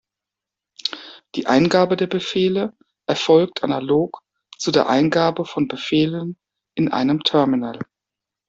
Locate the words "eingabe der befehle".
1.45-2.75